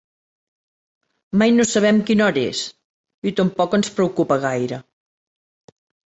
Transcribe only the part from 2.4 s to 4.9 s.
és, i tampoc no ens preocupa gaire.